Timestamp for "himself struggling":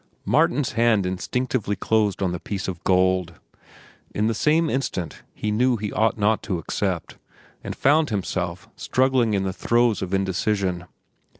8.09-9.35